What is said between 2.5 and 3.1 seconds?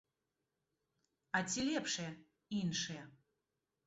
іншыя?